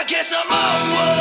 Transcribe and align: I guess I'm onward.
I 0.00 0.04
guess 0.04 0.32
I'm 0.32 0.46
onward. 0.46 1.17